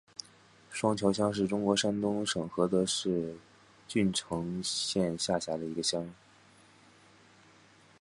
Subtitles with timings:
[0.71, 3.35] 双桥乡是中国山东省菏泽市
[3.87, 6.11] 郓城县下辖的一个乡。